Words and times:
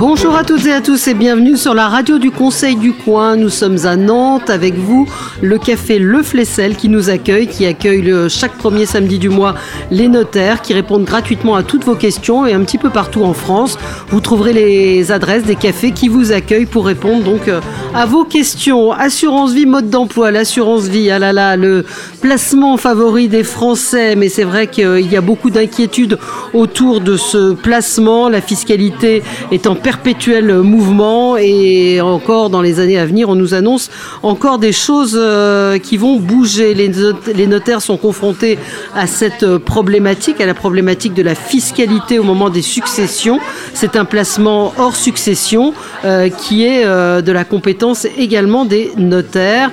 Bonjour 0.00 0.34
à 0.34 0.44
toutes 0.44 0.64
et 0.64 0.72
à 0.72 0.80
tous 0.80 1.08
et 1.08 1.12
bienvenue 1.12 1.58
sur 1.58 1.74
la 1.74 1.86
radio 1.86 2.16
du 2.16 2.30
Conseil 2.30 2.74
du 2.74 2.94
Coin. 2.94 3.36
Nous 3.36 3.50
sommes 3.50 3.84
à 3.84 3.96
Nantes 3.96 4.48
avec 4.48 4.72
vous, 4.72 5.06
le 5.42 5.58
café 5.58 5.98
Le 5.98 6.22
Flessel 6.22 6.74
qui 6.74 6.88
nous 6.88 7.10
accueille, 7.10 7.46
qui 7.46 7.66
accueille 7.66 8.00
le, 8.00 8.30
chaque 8.30 8.56
premier 8.56 8.86
samedi 8.86 9.18
du 9.18 9.28
mois 9.28 9.56
les 9.90 10.08
notaires 10.08 10.62
qui 10.62 10.72
répondent 10.72 11.04
gratuitement 11.04 11.54
à 11.54 11.62
toutes 11.62 11.84
vos 11.84 11.96
questions 11.96 12.46
et 12.46 12.54
un 12.54 12.60
petit 12.60 12.78
peu 12.78 12.88
partout 12.88 13.24
en 13.24 13.34
France. 13.34 13.76
Vous 14.08 14.22
trouverez 14.22 14.54
les 14.54 15.12
adresses 15.12 15.44
des 15.44 15.54
cafés 15.54 15.92
qui 15.92 16.08
vous 16.08 16.32
accueillent 16.32 16.64
pour 16.64 16.86
répondre 16.86 17.22
donc 17.22 17.46
euh, 17.48 17.60
à 17.94 18.06
vos 18.06 18.24
questions. 18.24 18.92
Assurance 18.92 19.52
vie, 19.52 19.66
mode 19.66 19.90
d'emploi, 19.90 20.30
l'assurance 20.30 20.84
vie, 20.84 21.10
ah 21.10 21.18
là 21.18 21.34
là, 21.34 21.58
le 21.58 21.84
placement 22.22 22.78
favori 22.78 23.28
des 23.28 23.44
Français, 23.44 24.16
mais 24.16 24.30
c'est 24.30 24.44
vrai 24.44 24.66
qu'il 24.66 25.12
y 25.12 25.16
a 25.18 25.20
beaucoup 25.20 25.50
d'inquiétudes 25.50 26.18
autour 26.54 27.02
de 27.02 27.18
ce 27.18 27.52
placement. 27.52 28.30
La 28.30 28.40
fiscalité 28.40 29.22
est 29.52 29.66
en 29.66 29.74
perpétuel 29.90 30.54
mouvement 30.58 31.36
et 31.36 32.00
encore 32.00 32.48
dans 32.48 32.62
les 32.62 32.78
années 32.78 32.96
à 32.96 33.06
venir, 33.06 33.28
on 33.28 33.34
nous 33.34 33.54
annonce 33.54 33.90
encore 34.22 34.60
des 34.60 34.70
choses 34.70 35.18
euh, 35.20 35.78
qui 35.78 35.96
vont 35.96 36.20
bouger. 36.20 36.74
Les, 36.74 37.46
notaires 37.48 37.82
sont 37.82 37.96
confrontés 37.96 38.56
à 38.94 39.08
cette 39.08 39.56
problématique, 39.56 40.40
à 40.40 40.46
la 40.46 40.54
problématique 40.54 41.12
de 41.12 41.24
la 41.24 41.34
fiscalité 41.34 42.20
au 42.20 42.22
moment 42.22 42.50
des 42.50 42.62
successions. 42.62 43.40
C'est 43.74 43.96
un 43.96 44.04
placement 44.04 44.72
hors 44.78 44.94
succession 44.94 45.74
euh, 46.04 46.28
qui 46.28 46.64
est 46.64 46.84
euh, 46.84 47.20
de 47.20 47.32
la 47.32 47.42
compétence 47.42 48.06
également 48.16 48.64
des 48.64 48.92
notaires. 48.96 49.72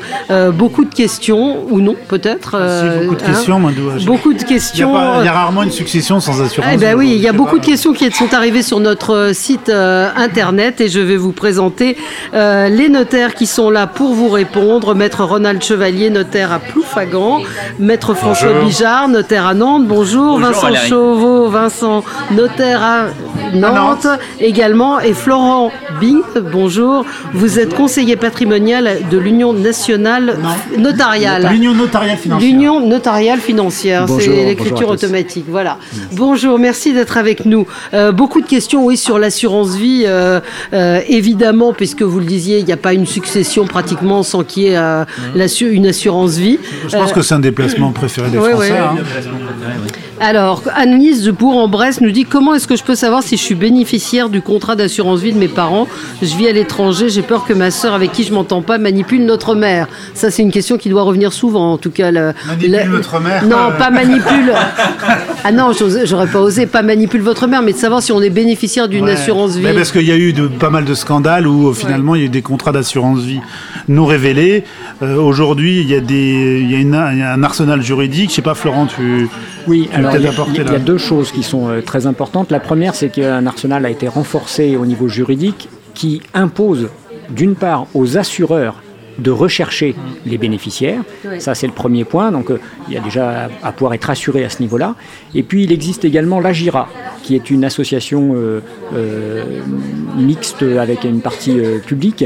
beaucoup 0.54 0.86
de 0.86 0.96
questions, 0.96 1.64
ou 1.70 1.80
non 1.80 1.96
peut-être. 2.08 2.58
beaucoup 3.06 3.16
de 3.16 3.22
questions, 3.22 3.68
hein, 3.68 3.74
Beaucoup 4.04 4.34
de 4.34 4.44
questions. 4.44 4.96
Il 5.20 5.26
y, 5.26 5.28
a 5.28 5.34
rarement 5.34 5.62
une 5.62 5.72
succession 5.72 6.20
sans 6.20 6.42
assurance. 6.42 6.72
Eh 6.74 6.78
ben 6.78 6.96
oui, 6.98 7.12
il 7.16 7.22
y 7.22 7.28
a 7.28 7.34
beaucoup 7.34 7.60
de 7.60 7.66
questions 7.66 7.94
qui 7.94 8.10
sont 8.12 8.34
arrivées 8.34 8.64
sur 8.64 8.80
notre 8.80 9.32
site 9.34 9.70
internet 10.16 10.82
et 10.82 10.90
je 10.90 11.00
vais 11.00 11.18
vous 11.18 11.32
présenter 11.32 11.98
euh, 12.34 12.70
les 12.70 12.90
notaires 12.90 13.34
qui 13.34 13.46
sont 13.46 13.70
là 13.70 13.88
pour 13.88 14.14
vous 14.14 14.30
répondre. 14.30 14.96
Maître 14.96 15.24
Ronald 15.24 15.62
Chevalier, 15.64 16.10
notaire 16.10 16.52
à 16.52 16.60
Ploufagan. 16.60 17.42
Maître 17.80 18.14
François 18.14 18.54
Bijard, 18.64 19.08
notaire 19.08 19.46
à 19.46 19.54
Nantes. 19.54 19.88
Bonjour. 19.88 20.40
Vincent 20.40 20.74
Chauveau, 20.88 21.50
Vincent, 21.50 22.04
notaire 22.32 22.82
à 22.84 23.06
Nantes 23.54 24.08
également. 24.40 25.00
Et 25.00 25.14
Florent 25.14 25.72
Bing, 26.00 26.22
bonjour. 26.52 27.06
Vous 27.34 27.60
êtes 27.60 27.74
conseiller 27.74 28.16
patrimonial 28.16 28.98
de 29.10 29.18
l'Union 29.18 29.54
nationale 29.54 30.38
notariale. 30.78 31.50
L'Union 31.52 31.74
notariale 31.74 32.18
financière. 32.18 32.50
L'Union 32.50 32.80
notariale 32.80 33.40
financière, 33.40 34.06
c'est 34.20 34.46
l'écriture 34.46 34.90
automatique. 34.90 35.46
Voilà. 35.48 35.78
Bonjour, 36.14 36.60
merci 36.60 36.94
d'être 36.94 37.18
avec 37.18 37.46
nous. 37.46 37.66
Euh, 37.94 38.12
beaucoup 38.12 38.42
de 38.42 38.46
questions, 38.46 38.86
oui, 38.86 38.98
sur 38.98 39.20
l'assurance 39.20 39.76
vie 39.76 39.87
euh, 40.06 40.40
euh, 40.74 41.02
évidemment, 41.08 41.74
puisque 41.74 42.02
vous 42.02 42.20
le 42.20 42.26
disiez, 42.26 42.60
il 42.60 42.66
n'y 42.66 42.74
a 42.74 42.78
pas 42.78 42.94
une 42.94 43.06
succession 43.06 43.66
pratiquement 43.66 44.24
sans 44.24 44.44
qu'il 44.44 44.64
y 44.64 44.68
ait 44.68 44.78
euh, 44.78 45.06
une 45.62 45.88
assurance 45.88 46.38
vie. 46.38 46.60
Je 46.88 46.96
pense 46.96 47.14
que 47.14 47.22
c'est 47.22 47.36
un 47.36 47.40
déplacement 47.40 47.92
préféré 47.92 48.30
des 48.30 48.38
Français. 48.38 48.78
Hein. 48.78 48.96
Alors, 50.20 50.64
Annelise 50.76 51.24
de 51.24 51.32
Bourg-en-Bresse 51.32 52.02
nous 52.02 52.10
dit 52.10 52.26
comment 52.26 52.56
est-ce 52.56 52.68
que 52.68 52.76
je 52.76 52.84
peux 52.84 52.96
savoir 52.96 53.22
si 53.22 53.38
je 53.38 53.42
suis 53.42 53.56
bénéficiaire 53.56 54.30
du 54.30 54.42
contrat 54.42 54.76
d'assurance 54.76 55.20
vie 55.20 55.32
de 55.32 55.38
mes 55.38 55.48
parents? 55.48 55.88
Je 56.24 56.36
vis 56.36 56.48
à 56.48 56.52
l'étranger, 56.52 57.10
j'ai 57.10 57.22
peur 57.22 57.46
que 57.46 57.54
ma 57.54 57.70
sœur 57.70 57.94
avec 57.94 58.12
qui 58.14 58.24
je 58.24 58.34
m'entends 58.34 58.64
pas 58.64 58.80
manipule 58.80 59.26
notre 59.26 59.54
mère. 59.54 59.88
Ça, 60.16 60.32
c'est 60.32 60.42
une 60.42 60.52
question 60.52 60.78
qui 60.78 60.90
doit 60.90 61.04
revenir 61.04 61.34
souvent, 61.34 61.74
en 61.74 61.78
tout 61.78 61.92
cas. 61.92 62.12
manipule 62.12 62.90
votre 62.90 63.20
mère? 63.20 63.46
Non, 63.46 63.72
pas 63.78 63.92
manipule. 63.92 64.54
ah 65.44 65.52
non, 65.52 65.72
j'aurais 66.06 66.28
pas 66.28 66.40
osé, 66.40 66.66
pas 66.66 66.82
manipule 66.82 67.22
votre 67.22 67.46
mère, 67.46 67.62
mais 67.62 67.74
de 67.74 67.78
savoir 67.78 68.02
si 68.02 68.12
on 68.12 68.22
est 68.22 68.32
bénéficiaire 68.32 68.88
d'une 68.88 69.10
assurance 69.10 69.56
vie. 69.56 69.68
parce 69.76 69.92
qu'il 69.92 70.08
y 70.08 70.12
a 70.12 70.18
eu 70.18 70.34
de, 70.34 70.48
pas 70.48 70.72
mal 70.72 70.86
de 70.86 70.96
scandales 70.96 71.48
où 71.48 71.74
finalement 71.74 72.16
il 72.16 72.22
y 72.22 72.24
a 72.24 72.28
eu 72.28 72.30
des 72.30 72.42
contrats 72.42 72.72
d'assurance 72.72 73.20
vie 73.20 73.42
non 73.88 74.06
révélés. 74.06 74.64
Euh, 75.02 75.16
aujourd'hui, 75.16 75.82
il 75.82 75.90
y 75.90 75.96
a, 75.96 76.00
des, 76.00 76.60
il 76.62 76.72
y 76.72 76.96
a, 76.96 77.34
un 77.34 77.44
arsenal 77.44 77.82
juridique. 77.82 78.32
Je 78.32 78.36
sais 78.36 78.42
pas, 78.42 78.56
Florent, 78.56 78.88
tu. 78.88 79.30
Oui, 79.68 79.90
alors 79.94 80.07
il 80.16 80.22
y, 80.22 80.76
a, 80.76 80.80
deux 80.80 80.98
choses 80.98 81.32
qui 81.32 81.44
sont 81.44 81.70
euh, 81.70 81.82
très 81.82 82.06
importantes. 82.06 82.52
La 82.52 82.60
première, 82.60 82.96
c'est 82.96 83.10
qu'un 83.10 83.46
arsenal 83.46 83.86
a 83.86 83.90
été 83.90 84.08
renforcé 84.08 84.76
au 84.76 84.86
niveau 84.86 85.08
juridique 85.08 85.70
qui 85.94 86.22
impose 86.34 86.90
d'une 87.30 87.56
part 87.56 87.88
aux 87.94 88.18
assureurs 88.18 88.82
de 89.18 89.32
rechercher 89.32 89.96
les 90.28 90.38
bénéficiaires. 90.38 91.02
Ça, 91.40 91.56
c'est 91.56 91.66
le 91.66 91.74
premier 91.74 92.06
point. 92.06 92.32
Donc, 92.32 92.52
euh, 92.52 92.60
il 92.88 92.94
y 92.94 92.98
a 92.98 93.02
déjà 93.02 93.50
à, 93.64 93.72
pouvoir 93.72 93.96
être 93.96 94.10
assuré 94.12 94.46
à 94.46 94.50
ce 94.50 94.62
niveau-là. 94.62 94.96
Et 95.34 95.42
puis, 95.42 95.64
il 95.64 95.72
existe 95.72 96.06
également 96.06 96.40
l'AGIRA, 96.40 96.88
qui 97.24 97.36
est 97.36 97.50
une 97.50 97.66
association 97.66 98.36
mixte 100.16 100.62
avec 100.62 101.04
une 101.04 101.22
partie 101.22 101.58
publique 101.86 102.26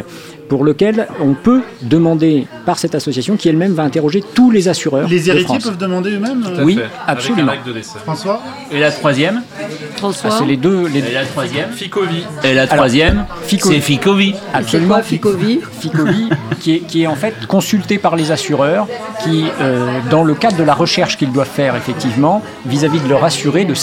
pour 0.51 0.65
lequel 0.65 1.07
on 1.21 1.33
peut 1.33 1.61
demander 1.81 2.45
par 2.65 2.77
cette 2.77 2.93
association 2.93 3.37
qui 3.37 3.47
elle-même 3.47 3.71
va 3.71 3.83
interroger 3.83 4.21
tous 4.33 4.51
les 4.51 4.67
assureurs. 4.67 5.07
Les 5.07 5.29
héritiers 5.29 5.59
peuvent 5.59 5.77
demander 5.77 6.09
eux-mêmes 6.09 6.45
Oui, 6.61 6.77
absolument. 7.07 7.53
François 8.03 8.41
Et 8.69 8.77
la 8.77 8.91
troisième 8.91 9.43
François 9.95 10.31
ah, 10.33 10.35
C'est 10.39 10.45
les 10.45 10.57
deux. 10.57 10.87
Les... 10.87 10.99
Et 10.99 11.13
la 11.13 11.23
troisième 11.23 11.71
Ficovi. 11.71 12.25
Et 12.43 12.53
la 12.53 12.67
troisième 12.67 13.27
C'est 13.47 13.79
Ficovi. 13.79 14.35
Absolument. 14.53 15.01
Ficovi 15.01 15.61
Ficovi, 15.79 16.27
qui, 16.59 16.75
est, 16.75 16.79
qui 16.79 17.03
est 17.03 17.07
en 17.07 17.15
fait 17.15 17.47
consulté 17.47 17.97
par 17.97 18.17
les 18.17 18.31
assureurs 18.31 18.89
qui, 19.23 19.45
euh, 19.61 19.99
dans 20.09 20.25
le 20.25 20.33
cadre 20.33 20.57
de 20.57 20.63
la 20.63 20.73
recherche 20.73 21.15
qu'ils 21.15 21.31
doivent 21.31 21.47
faire 21.47 21.77
effectivement, 21.77 22.41
vis-à-vis 22.65 22.99
de 22.99 23.07
leur 23.07 23.23
assurer, 23.23 23.63
de, 23.63 23.73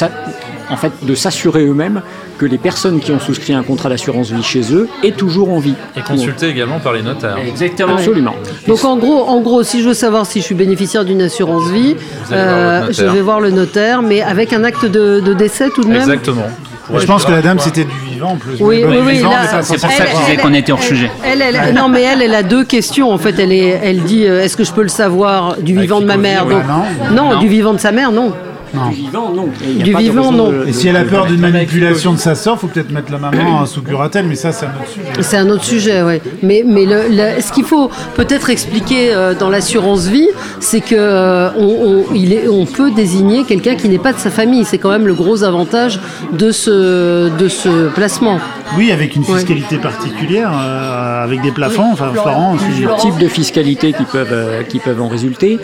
en 0.70 0.76
fait, 0.76 0.92
de 1.02 1.14
s'assurer 1.14 1.64
eux-mêmes 1.64 2.02
que 2.38 2.46
les 2.46 2.58
personnes 2.58 3.00
qui 3.00 3.10
ont 3.12 3.18
souscrit 3.18 3.52
un 3.52 3.62
contrat 3.62 3.88
d'assurance 3.88 4.30
vie 4.30 4.42
chez 4.42 4.72
eux 4.72 4.88
aient 5.02 5.12
toujours 5.12 5.50
envie. 5.50 5.74
Et 5.96 6.00
consulté 6.00 6.48
également 6.48 6.78
par 6.78 6.92
les 6.92 7.02
notaires. 7.02 7.36
Exactement. 7.38 7.94
Absolument. 7.94 8.34
Donc 8.66 8.84
en 8.84 8.96
gros, 8.96 9.24
en 9.24 9.40
gros, 9.40 9.62
si 9.62 9.82
je 9.82 9.88
veux 9.88 9.94
savoir 9.94 10.26
si 10.26 10.40
je 10.40 10.44
suis 10.44 10.54
bénéficiaire 10.54 11.04
d'une 11.04 11.22
assurance 11.22 11.68
vie, 11.70 11.96
euh, 12.32 12.88
je 12.90 13.04
vais 13.04 13.20
voir 13.20 13.40
le 13.40 13.50
notaire, 13.50 14.02
mais 14.02 14.22
avec 14.22 14.52
un 14.52 14.64
acte 14.64 14.86
de, 14.86 15.34
décès 15.34 15.70
tout 15.70 15.82
de 15.82 15.88
même. 15.88 16.00
Exactement. 16.00 16.46
je 16.94 17.06
pense 17.06 17.24
que 17.24 17.30
la 17.30 17.42
dame 17.42 17.58
c'était 17.58 17.84
du 17.84 17.98
vivant 18.12 18.30
en 18.32 18.36
plus. 18.36 18.56
Oui, 18.60 18.84
oui, 18.86 18.98
oui. 19.04 19.22
C'est 19.62 19.80
pour 19.80 19.90
ça 19.90 20.04
que 20.04 20.10
je 20.10 20.24
disais 20.24 20.36
qu'on 20.36 20.54
était 20.54 20.72
hors 20.72 20.82
sujet. 20.82 21.10
Elle, 21.24 21.74
non, 21.74 21.88
mais 21.88 22.02
elle, 22.02 22.22
elle 22.22 22.34
a 22.34 22.42
deux 22.42 22.64
questions. 22.64 23.10
En 23.10 23.18
fait, 23.18 23.38
elle, 23.38 23.52
est, 23.52 23.80
elle 23.82 24.02
dit 24.02 24.26
euh, 24.26 24.42
est-ce 24.42 24.56
que 24.56 24.64
je 24.64 24.72
peux 24.72 24.82
le 24.82 24.88
savoir 24.88 25.56
du 25.60 25.78
vivant 25.78 26.00
de 26.00 26.06
ma 26.06 26.16
mère? 26.16 26.46
non. 26.46 27.32
non, 27.32 27.38
du 27.40 27.48
vivant 27.48 27.72
de 27.72 27.78
sa 27.78 27.92
mère, 27.92 28.12
non. 28.12 28.32
Du 28.72 28.94
vivant, 28.94 29.32
non. 29.32 29.48
Du 29.82 29.94
vivant, 29.94 30.32
non. 30.32 30.52
Et 30.66 30.72
si 30.72 30.88
elle 30.88 30.96
a 30.96 31.04
peur 31.04 31.26
d'une 31.26 31.40
manipulation 31.40 32.12
de 32.12 32.18
sa 32.18 32.34
soeur, 32.34 32.54
il 32.56 32.60
faut 32.60 32.66
peut-être 32.66 32.90
mettre 32.90 33.10
la 33.12 33.18
maman 33.18 33.66
sous 33.66 33.82
curatelle, 33.82 34.26
mais 34.26 34.34
ça, 34.34 34.52
c'est 34.52 34.66
un 34.66 34.70
autre 34.70 34.88
sujet. 34.88 35.22
C'est 35.22 35.36
un 35.36 35.50
autre 35.50 35.64
sujet, 35.64 36.02
oui. 36.02 36.20
Mais, 36.42 36.62
mais 36.66 36.84
le, 36.86 37.40
ce 37.40 37.52
qu'il 37.52 37.64
faut 37.64 37.90
peut-être 38.14 38.50
expliquer 38.50 39.12
euh, 39.12 39.34
dans 39.34 39.50
l'assurance 39.50 40.06
vie, 40.06 40.28
c'est 40.60 40.80
qu'on 40.80 40.96
euh, 40.96 41.50
on, 41.58 42.04
il 42.14 42.32
est, 42.32 42.48
on 42.48 42.66
peut 42.66 42.90
désigner 42.90 43.44
quelqu'un 43.44 43.74
qui 43.74 43.88
n'est 43.88 43.98
pas 43.98 44.12
de 44.12 44.18
sa 44.18 44.30
famille. 44.30 44.64
C'est 44.64 44.78
quand 44.78 44.90
même 44.90 45.06
le 45.06 45.14
gros 45.14 45.44
avantage 45.44 46.00
de 46.32 46.50
ce, 46.50 47.28
de 47.36 47.48
ce 47.48 47.88
placement. 47.88 48.38
Oui, 48.76 48.92
avec 48.92 49.16
une 49.16 49.24
fiscalité 49.24 49.78
particulière, 49.78 50.52
euh, 50.52 51.24
avec 51.24 51.40
des 51.42 51.52
plafonds. 51.52 51.90
Enfin, 51.92 52.10
Florent, 52.12 52.56
types 52.98 53.18
de 53.18 53.28
fiscalité 53.28 53.92
qui 53.92 54.04
peuvent, 54.04 54.64
qui 54.68 54.78
peuvent 54.78 55.00
en 55.00 55.08
résulter. 55.08 55.58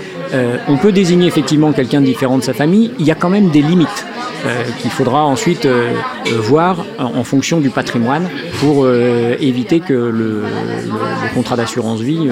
On 0.68 0.76
peut 0.76 0.92
désigner 0.92 1.26
effectivement 1.26 1.72
quelqu'un 1.72 2.00
différent 2.00 2.38
de 2.38 2.42
sa 2.42 2.54
famille 2.54 2.90
il 2.98 3.06
y 3.06 3.10
a 3.10 3.14
quand 3.14 3.30
même 3.30 3.50
des 3.50 3.62
limites. 3.62 4.06
Euh, 4.46 4.62
qu'il 4.78 4.90
faudra 4.90 5.24
ensuite 5.24 5.64
euh, 5.64 5.90
euh, 6.26 6.38
voir 6.38 6.84
en 6.98 7.24
fonction 7.24 7.60
du 7.60 7.70
patrimoine 7.70 8.28
pour 8.60 8.86
éviter 8.88 9.80
que 9.80 9.94
le, 9.94 10.42
contrat 11.34 11.56
d'assurance 11.56 12.00
vie 12.00 12.28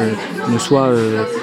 ne 0.49 0.59
soit 0.59 0.91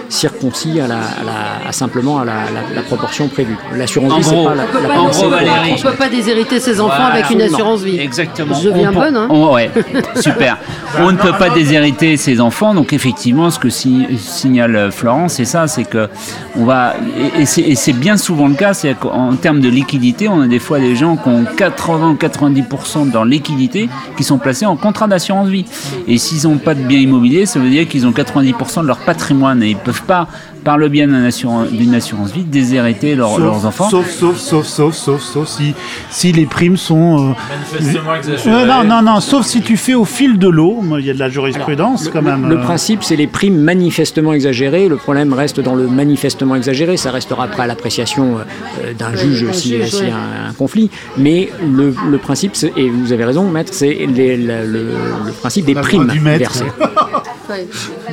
circoncis 0.10 0.80
à, 0.80 0.88
la, 0.88 1.72
simplement 1.72 2.20
à 2.20 2.26
la, 2.26 2.82
proportion 2.88 3.28
prévue. 3.28 3.58
L'assurance 3.76 4.18
vie, 4.18 4.24
c'est 4.24 4.44
pas 4.44 4.56
la, 4.56 4.64
On 5.02 5.08
ne 5.08 5.82
peut 5.82 5.98
pas 5.98 6.10
déshériter 6.10 6.60
ses 6.60 6.80
enfants 6.80 7.06
avec 7.06 7.30
une 7.30 7.42
assurance 7.42 7.82
vie. 7.82 8.00
Exactement. 8.00 8.56
Je 8.56 8.70
deviens 8.70 8.92
bonne. 8.92 9.18
Hein 9.18 9.28
ouais, 9.30 9.72
super. 10.22 10.58
on 11.00 11.12
ne 11.12 11.18
peut 11.18 11.34
pas 11.38 11.50
déshériter 11.50 12.18
ses 12.18 12.40
enfants, 12.40 12.74
donc 12.74 12.94
effectivement, 12.94 13.50
ce 13.50 13.60
que 13.60 13.70
signale 13.70 14.92
Florence, 14.92 15.34
c'est 15.34 15.46
ça, 15.46 15.68
c'est 15.68 15.84
que 15.84 16.08
on 16.56 16.66
va 16.66 16.94
et 17.38 17.46
c'est 17.46 17.94
bien 17.94 18.18
souvent 18.18 18.48
le 18.48 18.56
cas, 18.56 18.74
c'est 18.74 18.94
qu'en 18.94 19.36
termes 19.36 19.62
de 19.62 19.70
liquidité, 19.70 20.28
on 20.28 20.42
a 20.42 20.48
des 20.48 20.59
fois 20.60 20.80
des 20.80 20.96
gens 20.96 21.18
qui 21.18 21.30
ont 21.30 21.44
80-90% 21.44 23.12
dans 23.12 23.24
liquidité 23.24 23.90
qui 24.18 24.24
sont 24.24 24.38
placés 24.38 24.66
en 24.66 24.76
contrat 24.76 25.08
d'assurance 25.08 25.48
vie. 25.48 25.66
Et 26.08 26.18
s'ils 26.18 26.48
n'ont 26.50 26.58
pas 26.58 26.76
de 26.76 26.82
bien 26.82 27.00
immobilier, 27.00 27.46
ça 27.46 27.60
veut 27.60 27.70
dire 27.70 27.88
qu'ils 27.88 28.06
ont 28.06 28.12
90% 28.12 28.82
de 28.82 28.88
leur 28.88 29.00
patrimoine 29.00 29.64
et 29.64 29.70
ils 29.70 29.78
ne 29.78 29.82
peuvent 29.82 30.04
pas 30.04 30.28
par 30.70 30.78
le 30.78 30.88
bien 30.88 31.08
d'une 31.08 31.26
assurance, 31.26 31.70
assurance, 31.96 32.32
vie, 32.32 32.44
déshériter 32.44 33.16
leurs 33.16 33.66
enfants. 33.66 33.90
Sauf, 33.90 34.08
sauf, 34.08 34.38
sauf, 34.38 34.68
sauf, 34.68 34.94
sauf, 34.94 35.22
sauf 35.24 35.48
si, 35.48 35.74
si 36.12 36.32
les 36.32 36.46
primes 36.46 36.78
sont... 36.78 37.32
Euh, 37.32 37.34
Manifestement 37.50 38.14
exagérées. 38.14 38.68
non, 38.68 38.84
non, 38.84 39.02
non, 39.02 39.20
sauf 39.20 39.48
si 39.48 39.62
tu 39.64 39.78
fais 39.78 39.96
au 39.96 40.06
fil 40.06 40.38
de 40.38 40.48
l'eau. 40.48 40.84
Il 41.00 41.06
y 41.08 41.10
a 41.10 41.16
de 41.16 41.18
la 41.18 41.30
jurisprudence 41.30 42.04
Alors, 42.04 42.14
quand 42.14 42.22
le, 42.22 42.38
même. 42.38 42.48
Le 42.48 42.60
euh. 42.60 42.62
principe, 42.62 43.02
c'est 43.02 43.16
les 43.16 43.26
primes 43.26 43.58
manifestement 43.58 44.32
exagérées. 44.32 44.88
Le 44.90 44.98
problème 44.98 45.34
reste 45.34 45.60
dans 45.60 45.74
le 45.74 45.88
manifestement 45.88 46.56
exagéré. 46.56 46.98
Ça 46.98 47.10
restera 47.10 47.46
après 47.46 47.64
à 47.64 47.68
l'appréciation 47.68 48.38
euh, 48.38 48.94
d'un 48.94 49.16
juge 49.16 49.52
s'il 49.54 49.88
s'il 49.88 50.08
y 50.10 50.12
a 50.12 50.18
un, 50.18 50.50
un 50.50 50.54
conflit. 50.54 50.92
Mais 51.18 51.50
le, 51.68 51.96
le 52.12 52.18
principe, 52.20 52.56
et 52.78 52.92
vous 52.92 53.12
avez 53.12 53.26
raison, 53.26 53.50
maître, 53.50 53.74
c'est 53.74 54.06
le, 54.06 55.32
principe 55.42 55.66
des 55.66 55.74
primes 55.74 56.06
versées. 56.06 56.66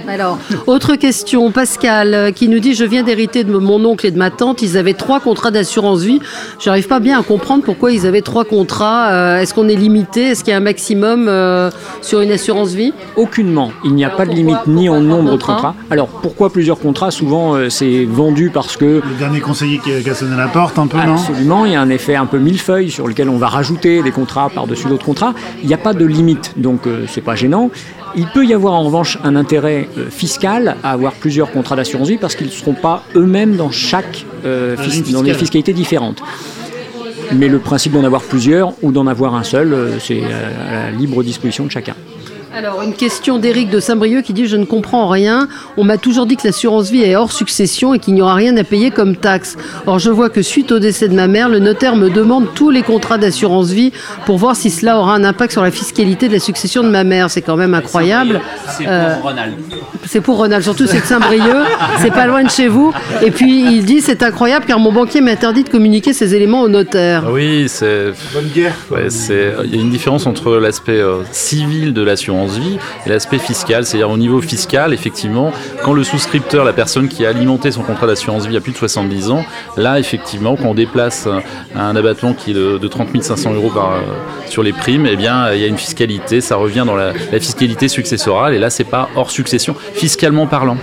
Alors, 0.09 0.39
autre 0.67 0.97
question, 0.97 1.51
Pascal, 1.51 2.15
euh, 2.15 2.31
qui 2.47 2.53
nous 2.53 2.61
dit 2.61 2.75
Je 2.75 2.85
viens 2.85 3.03
d'hériter 3.03 3.43
de 3.43 3.51
mon 3.59 3.85
oncle 3.85 4.07
et 4.07 4.13
de 4.13 4.19
ma 4.19 4.31
tante. 4.31 4.63
Ils 4.63 4.77
avaient 4.79 4.95
trois 4.95 5.19
contrats 5.19 5.51
d'assurance 5.51 6.03
vie. 6.03 6.21
J'arrive 6.61 6.87
pas 6.87 7.01
bien 7.01 7.19
à 7.19 7.25
comprendre 7.25 7.65
pourquoi 7.65 7.91
ils 7.91 8.07
avaient 8.07 8.23
trois 8.23 8.45
contrats. 8.45 9.11
Euh, 9.11 9.41
Est-ce 9.41 9.53
qu'on 9.53 9.67
est 9.69 9.75
limité? 9.75 10.29
Est-ce 10.29 10.45
qu'il 10.45 10.53
y 10.53 10.55
a 10.55 10.59
un 10.59 10.61
maximum 10.61 11.27
euh, 11.27 11.71
sur 12.03 12.21
une 12.21 12.31
assurance 12.31 12.71
vie? 12.73 12.93
Aucunement. 13.17 13.73
Il 13.85 13.95
n'y 13.97 14.05
a 14.05 14.07
Alors 14.07 14.17
pas 14.19 14.27
de 14.27 14.29
pourquoi- 14.31 14.45
limite 14.45 14.67
ni 14.69 14.89
en 14.89 15.01
nombre 15.01 15.25
de 15.25 15.31
contrats 15.31 15.55
contrats. 15.55 15.75
Alors 15.91 16.07
pourquoi 16.07 16.51
plusieurs 16.51 16.79
contrats? 16.79 17.11
Souvent, 17.11 17.55
euh, 17.57 17.69
c'est 17.69 18.05
vendu 18.05 18.51
parce 18.55 18.77
que 18.77 18.85
Le 19.05 19.19
dernier 19.19 19.41
conseiller 19.41 19.79
qui 19.79 19.91
a, 20.09 20.15
sonné 20.15 20.37
la 20.37 20.47
porte 20.47 20.79
un 20.79 20.87
peu, 20.87 20.99
non? 20.99 21.15
Absolument, 21.15 21.65
il 21.67 21.73
y 21.73 21.75
a 21.75 21.81
un 21.81 21.91
effet 21.91 22.15
un 22.15 22.27
peu 22.27 22.39
millefeuille 22.39 22.93
sur 22.93 23.09
lequel 23.09 23.29
on 23.29 23.39
va 23.39 23.49
rajouter 23.49 24.05
des 24.05 24.13
contrats 24.13 24.51
par-dessus 24.55 24.87
d'autres 24.87 25.07
contrats. 25.07 25.35
Il 25.63 25.67
n'y 25.69 25.75
a 25.75 25.79
pas 25.79 25.95
de 25.95 26.05
limite, 26.05 26.53
donc 26.57 26.87
euh, 26.87 27.07
c'est 27.09 27.23
pas 27.23 27.35
gênant. 27.35 27.71
Il 28.17 28.27
peut 28.29 28.47
y 28.47 28.55
avoir 28.55 28.73
en 28.75 28.83
revanche 28.85 29.19
un 29.25 29.37
intérêt 29.37 29.89
euh, 29.99 30.09
fiscal 30.09 30.77
à 30.83 30.93
avoir 30.93 31.13
plusieurs 31.13 31.51
contrats 31.53 31.77
d'assurance 31.77 32.09
vie 32.09 32.17
parce 32.17 32.35
qu'ils 32.35 32.47
ne 32.47 32.53
seront 32.53 32.73
pas 32.75 33.03
eux-mêmes 33.15 33.57
dans 33.57 33.71
chaque 33.71 34.25
euh, 34.45 34.75
Dans 34.77 34.83
fis- 34.83 34.99
une 35.01 35.13
dans 35.13 35.23
des 35.23 35.35
fiscalités 35.35 35.73
différentes. 35.75 36.23
Mais 37.33 37.49
le 37.49 37.59
principe 37.59 37.93
d'en 37.93 38.05
avoir 38.05 38.23
plusieurs 38.23 38.73
ou 38.83 38.93
d'en 38.93 39.07
avoir 39.07 39.35
un 39.35 39.43
seul, 39.43 39.73
euh, 39.75 39.99
c'est 39.99 40.23
à 40.25 40.85
la 40.87 40.91
libre 40.93 41.23
disposition 41.23 41.67
de 41.67 41.71
chacun. 41.71 41.95
Alors, 42.57 42.81
une 42.81 42.95
question 42.95 43.37
d'Éric 43.39 43.69
de 43.69 43.81
Saint-Brieuc 43.81 44.23
qui 44.23 44.33
dit 44.33 44.47
Je 44.47 44.57
ne 44.57 44.65
comprends 44.65 45.09
rien. 45.09 45.47
On 45.77 45.85
m'a 45.85 45.99
toujours 45.99 46.25
dit 46.25 46.37
que 46.37 46.47
l'assurance 46.47 46.91
vie 46.91 47.03
est 47.03 47.15
hors 47.15 47.31
succession 47.31 47.93
et 47.93 47.99
qu'il 47.99 48.15
n'y 48.15 48.23
aura 48.23 48.33
rien 48.35 48.57
à 48.57 48.65
payer 48.65 48.91
comme 48.91 49.15
taxe. 49.15 49.59
Or, 49.87 49.99
je 49.99 50.09
vois 50.11 50.31
que 50.31 50.41
suite 50.41 50.73
au 50.73 50.79
décès 50.79 51.09
de 51.09 51.15
ma 51.15 51.27
mère, 51.27 51.51
le 51.51 51.59
notaire 51.59 51.97
me 51.97 52.09
demande 52.09 52.47
tous 52.55 52.71
les 52.71 52.83
contrats 52.83 53.19
d'assurance 53.19 53.71
vie 53.73 53.93
pour 54.25 54.39
voir 54.39 54.57
si 54.57 54.71
cela 54.71 54.99
aura 54.99 55.15
un 55.15 55.23
impact 55.25 55.53
sur 55.53 55.63
la 55.63 55.71
fiscalité 55.71 56.29
de 56.29 56.33
la 56.33 56.39
succession 56.41 56.83
de 56.83 56.89
ma 56.89 57.05
mère. 57.05 57.31
C'est 57.31 57.43
quand 57.43 57.57
même 57.57 57.75
incroyable. 57.75 58.41
C'est 58.79 58.85
pour 58.85 58.93
Euh, 58.93 59.15
Ronald. 59.23 59.55
C'est 60.07 60.21
pour 60.23 60.37
Ronald, 60.39 60.63
surtout 60.63 60.87
c'est 60.87 61.01
de 61.01 61.05
Saint-Brieuc, 61.05 61.67
c'est 62.01 62.13
pas 62.13 62.27
loin 62.27 62.43
de 62.45 62.49
chez 62.51 62.69
vous. 62.69 62.93
Et 63.23 63.33
puis 63.33 63.65
il 63.77 63.85
dit 63.85 64.01
c'est 64.01 64.23
incroyable 64.23 64.65
car 64.67 64.79
mon 64.79 64.93
banquier 64.93 65.21
m'interdit 65.21 65.65
de 65.65 65.69
communiquer 65.69 66.13
ces 66.15 66.35
éléments 66.35 66.63
au 66.63 66.69
notaire. 66.69 67.25
Ah 67.27 67.33
Oui, 67.33 67.65
c'est. 67.69 68.13
Bonne 68.33 68.49
guerre. 68.55 68.75
Ouais, 68.91 69.09
il 69.65 69.75
y 69.75 69.79
a 69.79 69.81
une 69.83 69.91
différence 69.91 70.27
entre 70.27 70.57
l'aspect 70.57 70.93
euh, 71.01 71.19
civil 71.33 71.93
de 71.93 72.03
l'assurance 72.03 72.46
vie 72.47 72.79
et 73.05 73.09
l'aspect 73.09 73.39
fiscal. 73.39 73.85
C'est-à-dire 73.85 74.11
au 74.11 74.17
niveau 74.17 74.41
fiscal, 74.41 74.93
effectivement, 74.93 75.53
quand 75.83 75.93
le 75.93 76.05
souscripteur, 76.05 76.65
la 76.65 76.73
personne 76.73 77.09
qui 77.09 77.27
a 77.27 77.31
alimenté 77.31 77.71
son 77.71 77.83
contrat 77.83 78.07
d'assurance 78.07 78.47
vie 78.47 78.57
a 78.57 78.61
plus 78.61 78.73
de 78.73 78.79
70 78.79 79.31
ans, 79.31 79.45
là, 79.77 79.99
effectivement, 79.99 80.57
quand 80.57 80.69
on 80.69 80.75
déplace 80.75 81.29
un 81.75 81.97
abattement 81.97 82.35
qui 82.35 82.53
est 82.53 82.55
de, 82.55 82.79
de 82.79 82.89
30 82.89 83.23
500 83.23 83.55
euros 83.55 83.73
euh, 83.77 84.01
sur 84.49 84.63
les 84.63 84.73
primes, 84.73 85.07
eh 85.07 85.17
bien, 85.17 85.53
il 85.53 85.61
y 85.61 85.65
a 85.65 85.67
une 85.67 85.79
fiscalité, 85.79 86.41
ça 86.41 86.57
revient 86.57 86.85
dans 86.87 86.97
la 86.97 87.13
fiscalité 87.41 87.89
successorale, 87.89 88.55
et 88.55 88.59
là, 88.59 88.71
c'est 88.71 88.85
pas 88.85 89.09
hors 89.17 89.31
succession, 89.31 89.75
fiscalement 89.95 90.47
parlant. 90.47 90.77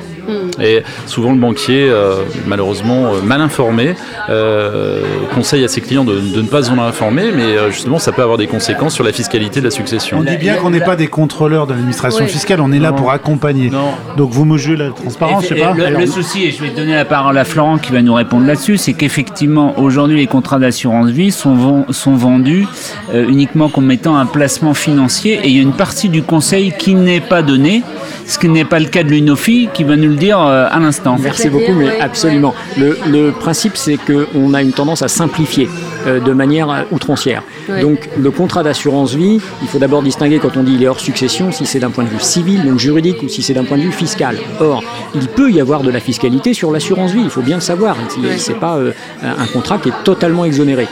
Et 0.61 0.83
souvent 1.05 1.31
le 1.31 1.39
banquier, 1.39 1.87
euh, 1.89 2.15
malheureusement 2.47 3.13
euh, 3.13 3.21
mal 3.23 3.41
informé, 3.41 3.95
euh, 4.29 5.01
conseille 5.33 5.63
à 5.63 5.67
ses 5.67 5.81
clients 5.81 6.03
de, 6.03 6.19
de 6.19 6.41
ne 6.41 6.47
pas 6.47 6.69
en 6.69 6.77
informer, 6.79 7.23
mais 7.35 7.43
euh, 7.57 7.71
justement 7.71 7.99
ça 7.99 8.11
peut 8.11 8.21
avoir 8.21 8.37
des 8.37 8.47
conséquences 8.47 8.93
sur 8.93 9.03
la 9.03 9.11
fiscalité 9.11 9.59
de 9.59 9.65
la 9.65 9.71
succession. 9.71 10.17
On 10.19 10.23
dit 10.23 10.37
bien 10.37 10.55
qu'on 10.55 10.69
n'est 10.69 10.79
pas 10.81 10.95
des 10.95 11.07
contrôleurs 11.07 11.67
de 11.67 11.73
l'administration 11.73 12.25
Oui. 12.25 12.31
fiscale, 12.31 12.61
on 12.61 12.71
est 12.71 12.79
là 12.79 12.91
pour 12.93 13.11
accompagner. 13.11 13.69
Non. 13.69 13.91
Donc 14.17 14.31
vous 14.31 14.45
me 14.45 14.57
jouez 14.57 14.75
la 14.75 14.89
transparence, 14.89 15.43
je 15.43 15.49
sais 15.49 15.57
Et 15.57 15.61
pas. 15.61 15.73
Le, 15.73 15.97
le 15.99 16.05
souci, 16.07 16.45
et 16.45 16.51
je 16.51 16.61
vais 16.63 16.69
donner 16.69 16.95
la 16.95 17.05
parole 17.05 17.37
à 17.37 17.45
Florent 17.45 17.77
qui 17.77 17.91
va 17.91 18.01
nous 18.01 18.13
répondre 18.13 18.45
là-dessus, 18.45 18.77
c'est 18.77 18.93
qu'effectivement, 18.93 19.79
aujourd'hui, 19.79 20.17
les 20.17 20.27
contrats 20.27 20.59
d'assurance 20.59 21.09
vie 21.09 21.31
sont, 21.31 21.85
sont 21.89 22.15
vendus 22.15 22.65
euh, 23.13 23.27
uniquement 23.27 23.69
comme 23.69 23.89
étant 23.91 24.15
un 24.17 24.25
placement 24.25 24.73
financier 24.73 25.39
et 25.43 25.47
il 25.49 25.55
y 25.55 25.59
a 25.59 25.61
une 25.61 25.73
partie 25.73 26.09
du 26.09 26.23
conseil 26.23 26.73
qui 26.77 26.95
n'est 26.95 27.19
pas 27.21 27.41
donnée, 27.41 27.81
ce 28.25 28.37
qui 28.39 28.47
n'est 28.49 28.65
pas 28.65 28.79
le 28.79 28.85
cas 28.87 29.03
de 29.03 29.09
l'UNOFI 29.09 29.69
qui 29.73 29.83
va 29.83 29.95
nous 29.95 30.12
le 30.13 30.17
dire 30.17 30.39
euh, 30.39 30.67
à 30.69 30.79
l'instant. 30.79 31.17
Merci 31.21 31.49
beaucoup, 31.49 31.73
mais 31.73 31.99
absolument. 31.99 32.53
Le, 32.77 32.97
le 33.07 33.31
principe, 33.31 33.75
c'est 33.75 33.97
qu'on 33.97 34.53
a 34.53 34.61
une 34.61 34.71
tendance 34.71 35.01
à 35.01 35.07
simplifier 35.07 35.67
euh, 36.07 36.19
de 36.19 36.33
manière 36.33 36.69
euh, 36.69 36.81
outrancière. 36.91 37.43
Donc, 37.81 38.09
le 38.17 38.31
contrat 38.31 38.63
d'assurance 38.63 39.13
vie, 39.13 39.39
il 39.61 39.67
faut 39.67 39.79
d'abord 39.79 40.01
distinguer 40.01 40.39
quand 40.39 40.57
on 40.57 40.63
dit 40.63 40.73
il 40.75 40.83
est 40.83 40.87
hors 40.87 40.99
succession, 40.99 41.51
si 41.51 41.65
c'est 41.65 41.79
d'un 41.79 41.91
point 41.91 42.03
de 42.03 42.09
vue 42.09 42.19
civil, 42.19 42.65
donc 42.65 42.77
juridique, 42.77 43.23
ou 43.23 43.29
si 43.29 43.41
c'est 43.41 43.53
d'un 43.53 43.63
point 43.63 43.77
de 43.77 43.83
vue 43.83 43.91
fiscal. 43.91 44.35
Or, 44.59 44.83
il 45.15 45.27
peut 45.27 45.49
y 45.49 45.61
avoir 45.61 45.81
de 45.81 45.89
la 45.89 45.99
fiscalité 45.99 46.53
sur 46.53 46.71
l'assurance 46.71 47.11
vie, 47.11 47.21
il 47.23 47.29
faut 47.29 47.41
bien 47.41 47.55
le 47.55 47.61
savoir. 47.61 47.95
Ouais. 48.21 48.37
C'est 48.37 48.59
pas 48.59 48.75
euh, 48.75 48.91
un 49.23 49.45
contrat 49.47 49.77
qui 49.77 49.89
est 49.89 50.03
totalement 50.03 50.45
exonéré. 50.45 50.87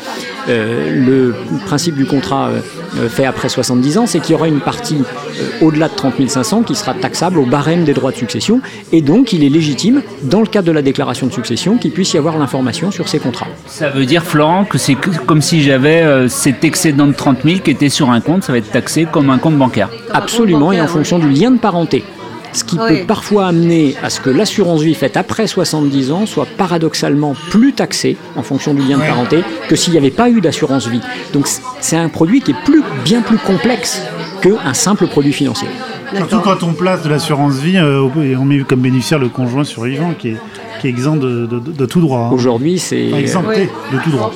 Euh, 0.50 1.06
le 1.06 1.36
principe 1.66 1.96
du 1.96 2.06
contrat 2.06 2.50
euh, 2.50 3.10
fait 3.10 3.26
après 3.26 3.50
70 3.50 3.98
ans, 3.98 4.08
c'est 4.08 4.20
qu'il 4.20 4.32
y 4.32 4.36
aura 4.36 4.48
une 4.48 4.60
partie 4.60 4.98
euh, 4.98 5.66
au-delà 5.66 5.88
de 5.88 5.96
30 5.96 6.30
500 6.30 6.64
qui 6.64 6.76
sera 6.76 6.94
taxable 6.94 7.40
au 7.40 7.46
barème 7.46 7.84
des 7.84 7.94
droits 7.94 8.12
de 8.12 8.18
succession, 8.18 8.62
et 8.92 9.02
donc 9.02 9.34
il 9.34 9.44
est 9.44 9.50
légitime, 9.50 10.02
dans 10.24 10.42
le 10.42 10.48
cadre 10.48 10.68
de 10.68 10.72
la 10.72 10.82
déclaration 10.82 11.28
de 11.28 11.32
succession, 11.32 11.78
qu'il 11.78 11.92
puisse 11.92 12.14
y 12.14 12.18
avoir 12.18 12.38
l'information 12.38 12.92
sur 12.92 13.08
ces 13.08 13.20
contrats. 13.20 13.48
Ça 13.68 13.90
veut 13.90 14.06
dire, 14.06 14.24
Florent, 14.24 14.66
que 14.66 14.78
c'est 14.78 14.96
comme 15.26 15.42
si 15.42 15.62
j'avais 15.62 16.02
euh, 16.02 16.28
cet 16.28 16.64
excédent 16.64 17.08
de 17.08 17.14
30 17.14 17.44
000 17.44 17.60
qui 17.60 17.72
était 17.72 17.90
sur 17.90 18.10
un 18.10 18.20
compte, 18.20 18.44
ça 18.44 18.52
va 18.52 18.58
être 18.58 18.72
taxé 18.72 19.08
comme 19.10 19.30
un 19.30 19.38
compte 19.38 19.58
bancaire. 19.58 19.90
Absolument, 20.12 20.72
et 20.72 20.82
en 20.82 20.88
fonction 20.88 21.20
du 21.20 21.30
lien 21.30 21.52
de 21.52 21.60
parenté. 21.60 22.04
Ce 22.54 22.64
qui 22.64 22.78
Oui. 22.78 23.00
peut 23.00 23.06
parfois 23.06 23.48
amener 23.48 23.96
à 24.04 24.10
ce 24.10 24.20
que 24.20 24.30
l'assurance 24.30 24.82
vie 24.82 24.94
faite 24.94 25.16
après 25.18 25.48
70 25.48 26.12
ans 26.12 26.26
soit 26.26 26.48
paradoxalement 26.58 27.34
plus 27.50 27.74
taxée 27.74 28.18
en 28.36 28.44
fonction 28.44 28.74
du 28.74 28.82
lien 28.82 28.98
de 28.98 29.04
parenté 29.04 29.44
que 29.70 29.76
s'il 29.76 29.94
n'y 29.94 30.00
avait 30.00 30.12
pas 30.12 30.30
eu 30.30 30.42
d'assurance 30.42 30.88
vie. 30.88 31.02
Donc 31.34 31.48
c'est 31.80 31.96
un 31.98 32.10
produit 32.10 32.42
qui 32.42 32.52
est 32.52 32.64
plus, 32.66 32.84
bien 33.06 33.22
plus 33.22 33.38
complexe 33.38 34.02
qu'un 34.42 34.74
simple 34.74 35.08
produit 35.08 35.34
financier. 35.34 35.68
Surtout 36.16 36.40
quand 36.42 36.62
on 36.64 36.74
place 36.74 37.04
de 37.04 37.10
l'assurance 37.10 37.56
vie 37.56 37.78
euh, 37.78 38.10
et 38.22 38.36
on 38.36 38.44
met 38.44 38.60
comme 38.60 38.82
bénéficiaire 38.82 39.20
le 39.20 39.30
conjoint 39.30 39.64
survivant 39.64 40.14
qui 40.18 40.30
est, 40.30 40.38
qui 40.82 40.88
est 40.88 40.90
exempt 40.90 41.16
de, 41.18 41.46
de- 41.46 41.60
de 41.60 41.86
tout 41.86 42.02
droit. 42.02 42.20
hein. 42.30 42.34
Aujourd'hui, 42.34 42.80
c'est 42.80 43.08
Enfin, 43.12 43.18
exempté 43.18 43.70
de 43.94 43.98
tout 44.04 44.10
droit. 44.10 44.32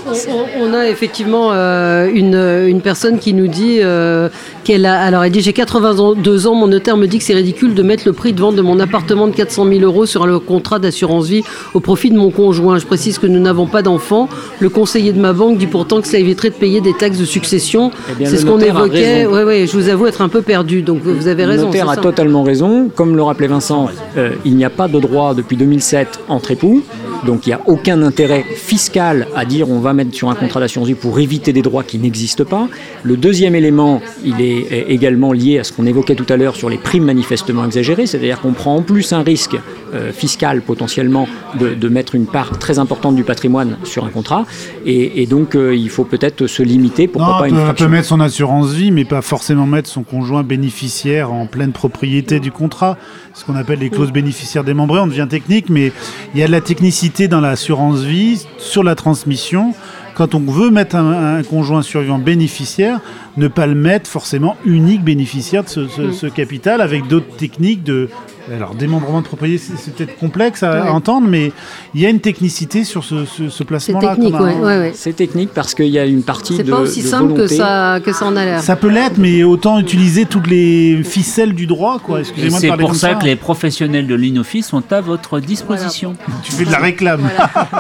On, 0.62 0.74
a 0.74 0.88
effectivement 0.88 1.50
euh, 1.51 2.09
une, 2.13 2.36
une 2.69 2.81
personne 2.81 3.18
qui 3.19 3.33
nous 3.33 3.47
dit 3.47 3.80
euh, 3.81 4.30
qu'elle 4.63 4.86
a. 4.86 5.00
Alors, 5.01 5.24
elle 5.24 5.31
dit 5.31 5.42
J'ai 5.42 5.53
82 5.53 6.47
ans, 6.47 6.56
mon 6.56 6.68
notaire 6.68 6.97
me 6.97 7.07
dit 7.07 7.18
que 7.18 7.24
c'est 7.24 7.33
ridicule 7.33 7.74
de 7.74 7.83
mettre 7.83 8.03
le 8.06 8.13
prix 8.13 8.33
de 8.33 8.39
vente 8.42 8.56
de 8.56 8.62
mon 8.62 8.80
appartement 8.80 9.27
de 9.27 9.33
400 9.36 9.65
000 9.68 9.80
euros 9.81 10.06
sur 10.06 10.27
le 10.27 10.39
contrat 10.39 10.80
d'assurance 10.80 11.27
vie 11.27 11.42
au 11.74 11.80
profit 11.80 12.09
de 12.12 12.18
mon 12.18 12.30
conjoint. 12.31 12.78
Je 12.78 12.85
précise 12.85 13.18
que 13.18 13.28
nous 13.28 13.40
n'avons 13.40 13.66
pas 13.66 13.81
d'enfants. 13.81 14.30
Le 14.59 14.69
conseiller 14.69 15.11
de 15.14 15.19
ma 15.19 15.33
banque 15.33 15.57
dit 15.57 15.68
pourtant 15.68 16.02
que 16.02 16.07
ça 16.07 16.18
éviterait 16.19 16.49
de 16.52 16.56
payer 16.56 16.81
des 16.81 16.94
taxes 16.94 17.18
de 17.18 17.25
succession. 17.25 17.92
Eh 18.19 18.25
c'est 18.25 18.31
le 18.33 18.37
ce 18.37 18.45
qu'on 18.45 18.57
notaire 18.57 18.78
a 18.78 18.85
évoquait. 18.85 19.25
Oui, 19.25 19.40
oui, 19.45 19.68
je 19.68 19.73
vous 19.78 19.90
avoue 19.90 20.06
être 20.07 20.21
un 20.21 20.30
peu 20.30 20.42
perdu. 20.42 20.81
Donc, 20.83 20.99
vous 21.04 21.28
avez 21.28 21.44
Le 21.44 21.49
raison. 21.49 21.66
notaire 21.68 21.85
c'est 21.87 21.92
a 21.94 21.95
ça. 21.95 22.02
totalement 22.02 22.44
raison. 22.44 22.90
Comme 22.95 23.16
le 23.16 23.23
rappelait 23.23 23.47
Vincent, 23.47 23.90
euh, 24.18 24.31
il 24.45 24.56
n'y 24.56 24.66
a 24.66 24.69
pas 24.69 24.87
de 24.87 24.99
droit 24.99 25.33
depuis 25.33 25.57
2007 25.57 26.19
entre 26.35 26.51
époux. 26.51 26.83
Donc 27.26 27.45
il 27.45 27.50
n'y 27.50 27.54
a 27.54 27.62
aucun 27.66 28.02
intérêt 28.02 28.44
fiscal 28.56 29.28
à 29.36 29.45
dire 29.45 29.69
on 29.69 29.80
va 29.80 29.94
mettre 29.94 30.14
sur 30.14 30.30
un 30.30 30.36
contrat 30.36 30.60
d'assurance 30.60 30.88
vie 30.88 30.95
pour 30.95 31.19
éviter 31.19 31.54
des 31.54 31.62
droits 31.62 31.84
qui 31.84 31.98
n'existent 31.98 32.44
pas. 32.45 32.68
Le 33.04 33.18
deuxième 33.18 33.56
élément, 33.56 34.02
il 34.24 34.42
est 34.42 34.86
également 34.90 35.31
lié 35.34 35.60
à 35.60 35.64
ce 35.64 35.72
qu'on 35.72 35.86
évoquait 35.86 36.16
tout 36.16 36.26
à 36.30 36.38
l'heure 36.38 36.56
sur 36.56 36.69
les 36.69 36.78
primes 36.78 37.06
manifestement 37.06 37.66
exagérées, 37.66 38.06
c'est-à-dire 38.07 38.42
qu'on 38.42 38.54
prend 38.54 38.76
en 38.76 38.81
plus 38.81 39.14
un 39.14 39.22
risque 39.24 39.56
euh, 39.94 40.12
fiscal 40.12 40.62
potentiellement 40.62 41.28
de, 41.60 41.74
de 41.74 41.90
mettre 41.90 42.16
une 42.16 42.26
part 42.26 42.57
très 42.60 42.80
importante 42.80 43.16
du 43.16 43.24
patrimoine 43.24 43.78
sur 43.84 44.06
un 44.06 44.10
contrat. 44.10 44.45
Et, 44.86 45.22
et 45.22 45.26
donc 45.26 45.56
euh, 45.56 45.76
il 45.76 45.90
faut 45.90 46.04
peut-être 46.04 46.48
se 46.48 46.64
limiter, 46.64 47.07
pourquoi 47.07 47.34
Non, 47.34 47.40
pas 47.40 47.44
on 47.44 47.48
une 47.48 47.56
peut, 47.56 47.62
on 47.62 47.66
fraction. 47.66 47.86
peut 47.86 47.92
mettre 47.92 48.07
son 48.07 48.19
assurance 48.19 48.72
vie, 48.74 48.92
mais 48.92 49.06
pas 49.06 49.22
forcément 49.22 49.66
mettre 49.66 49.90
son 49.90 50.04
conjoint 50.04 50.44
bénéficiaire 50.44 51.31
en 51.31 51.45
pleine 51.45 51.72
propriété 51.72 52.40
du 52.40 52.52
contrat. 52.52 52.98
Ce 53.34 53.44
qu'on 53.44 53.56
appelle 53.56 53.80
les 53.80 53.90
clauses 53.90 54.12
bénéficiaires 54.14 54.64
démembrées. 54.64 55.00
On 55.02 55.07
devient 55.07 55.28
technique, 55.30 55.69
mais 55.69 55.92
il 56.34 56.40
y 56.40 56.44
a 56.44 56.48
de 56.48 56.52
la 56.52 56.62
technicité 56.62 57.05
dans 57.30 57.40
l'assurance 57.42 58.02
vie 58.02 58.45
sur 58.57 58.83
la 58.83 58.95
transmission. 58.95 59.74
Quand 60.16 60.33
on 60.33 60.40
veut 60.40 60.69
mettre 60.71 60.95
un, 60.95 61.38
un 61.38 61.44
conjoint 61.44 61.81
survivant 61.81 62.18
bénéficiaire, 62.19 63.00
ne 63.38 63.47
pas 63.47 63.68
le 63.68 63.76
mettre 63.76 64.09
forcément 64.09 64.56
unique 64.66 65.04
bénéficiaire 65.04 65.64
de 65.64 65.69
ce, 65.69 65.88
ce- 65.88 66.12
ce 66.12 66.28
capital 66.28 66.81
avec 66.81 67.07
d'autres 67.07 67.35
techniques 67.38 67.83
de 67.83 68.09
Alors, 68.54 68.75
démembrement 68.75 69.21
de 69.21 69.25
propriété, 69.25 69.57
c'est- 69.66 69.73
c'est 69.78 69.95
peut-être 69.95 70.18
complexe 70.19 70.61
à 70.61 70.83
Ouais. 70.83 70.90
entendre, 70.90 71.28
mais 71.28 71.52
il 71.95 72.02
y 72.02 72.06
a 72.06 72.09
une 72.09 72.19
technicité 72.19 72.83
sur 72.83 73.04
ce, 73.04 73.25
ce- 73.25 73.49
ce 73.49 73.57
C'est 73.57 73.64
placement-là. 73.66 74.09
technique, 74.16 74.35
ouais, 74.40 74.54
ouais, 74.56 74.78
ouais. 74.78 74.92
C'est 74.94 75.14
technique 75.16 75.49
parce 75.54 75.73
qu'il 75.73 75.87
y 75.87 75.97
a 75.97 76.06
une 76.06 76.21
partie 76.21 76.56
C'est 76.56 76.64
de 76.64 76.69
pas 76.71 76.78
aussi 76.80 77.02
simple 77.02 77.33
que 77.33 77.47
ça, 77.47 77.99
que 78.06 78.14
ça 78.14 78.25
en 78.25 78.35
a 78.35 78.45
l'air. 78.45 78.61
Ça 78.61 78.75
peut 78.75 78.90
l'être, 78.90 79.18
mais 79.18 79.44
autant 79.44 79.80
utiliser 79.80 80.25
toutes 80.25 80.45
les 80.47 81.02
ficelles 81.04 81.54
du 81.56 81.66
droit, 81.66 81.97
quoi. 81.99 82.19
Excusez-moi 82.19 82.59
c'est 82.59 82.68
pour 82.68 82.90
comme 82.90 82.94
ça 82.95 83.16
que 83.16 83.25
les 83.25 83.35
professionnels 83.35 84.06
de 84.06 84.14
l'Inoffice 84.16 84.68
sont 84.68 84.83
à 84.92 85.02
votre 85.02 85.40
disposition. 85.40 86.16
Tu 86.44 86.52
fais 86.52 86.66
de 86.66 86.71
la 86.71 86.78
réclame. 86.80 87.28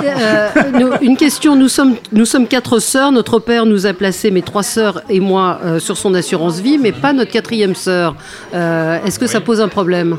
Euh, 0.03 0.47
nous- 0.79 0.91
une 1.01 1.15
question, 1.17 1.55
nous 1.55 1.67
sommes, 1.69 1.95
nous 2.11 2.25
sommes 2.25 2.47
quatre 2.47 2.79
sœurs, 2.79 3.11
notre 3.11 3.37
père 3.39 3.65
nous 3.67 3.85
a 3.85 3.93
placé, 3.93 4.31
mes 4.31 4.41
trois 4.41 4.63
sœurs 4.63 5.01
et 5.09 5.19
moi, 5.19 5.59
euh, 5.63 5.79
sur 5.79 5.95
son 5.97 6.13
assurance 6.15 6.59
vie, 6.59 6.77
mais 6.79 6.91
pas 6.91 7.13
notre 7.13 7.31
quatrième 7.31 7.75
sœur. 7.75 8.15
Euh, 8.53 8.97
Est-ce 9.05 9.19
que 9.19 9.27
ça 9.27 9.41
pose 9.41 9.61
un 9.61 9.67
problème? 9.67 10.17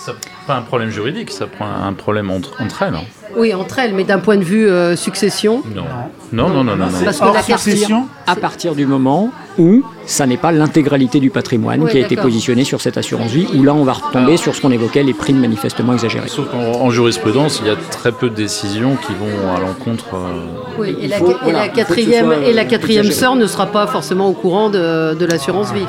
Ça 0.00 0.14
pas 0.50 0.56
un 0.56 0.62
problème 0.62 0.90
juridique, 0.90 1.30
ça 1.30 1.46
prend 1.46 1.66
un 1.66 1.92
problème 1.92 2.30
entre, 2.30 2.52
entre 2.60 2.82
elles. 2.82 2.94
hein. 2.94 3.04
Oui, 3.36 3.54
entre 3.54 3.78
elles, 3.78 3.94
mais 3.94 4.02
d'un 4.02 4.18
point 4.18 4.36
de 4.36 4.42
vue 4.42 4.68
euh, 4.68 4.96
succession. 4.96 5.62
Non. 5.76 5.84
Non, 6.32 6.48
non, 6.48 6.64
non, 6.64 6.74
non. 6.76 6.86
non. 6.86 6.98
Parce 7.04 7.20
Hors 7.20 7.32
la 7.32 7.40
quatrième- 7.42 7.58
succession, 7.58 8.06
À 8.26 8.34
partir 8.34 8.74
du 8.74 8.86
moment 8.86 9.30
où 9.58 9.82
ça 10.06 10.26
n'est 10.26 10.36
pas 10.36 10.50
l'intégralité 10.52 11.20
du 11.20 11.30
patrimoine 11.30 11.86
qui 11.88 11.96
a 11.96 12.00
été 12.00 12.16
positionné 12.16 12.64
sur 12.64 12.80
cette 12.80 12.96
assurance 12.98 13.30
vie, 13.30 13.46
où 13.56 13.62
là 13.62 13.72
on 13.74 13.84
va 13.84 13.92
retomber 13.92 14.36
sur 14.36 14.54
ce 14.54 14.60
qu'on 14.60 14.70
évoquait, 14.72 15.02
les 15.04 15.14
primes 15.14 15.38
manifestement 15.40 15.92
exagérées. 15.92 16.28
Sauf 16.28 16.48
qu'en 16.50 16.58
en 16.58 16.90
jurisprudence, 16.90 17.60
il 17.62 17.68
y 17.68 17.70
a 17.70 17.76
très 17.76 18.10
peu 18.10 18.30
de 18.30 18.34
décisions 18.34 18.96
qui 18.96 19.12
vont 19.14 19.54
à 19.56 19.60
l'encontre. 19.60 20.06
euh, 20.14 20.46
Oui, 20.78 20.96
et 21.00 21.06
la, 21.08 21.16
faut- 21.18 21.30
et 21.30 21.36
voilà, 21.42 21.68
quatrième, 21.68 22.26
soit, 22.26 22.48
et 22.48 22.52
la 22.52 22.64
quatrième 22.64 23.10
sœur 23.12 23.36
ne 23.36 23.46
sera 23.46 23.66
pas 23.66 23.86
forcément 23.86 24.26
au 24.28 24.32
courant 24.32 24.70
de, 24.70 25.14
de 25.14 25.24
l'assurance 25.26 25.72
vie. 25.72 25.86